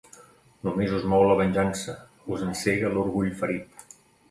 Només 0.67 0.95
us 0.99 1.05
mou 1.11 1.25
la 1.31 1.35
venjança, 1.41 1.95
us 2.37 2.47
encega 2.49 2.93
l’orgull 2.97 3.33
ferit. 3.45 3.89